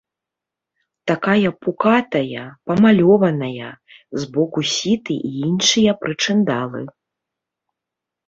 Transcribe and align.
Такая 1.09 1.49
пукатая, 1.65 2.45
памалёваная, 2.71 3.69
з 4.23 4.29
боку 4.37 4.59
сіты 4.75 5.15
і 5.29 5.33
іншыя 5.49 5.91
прычындалы. 6.05 6.81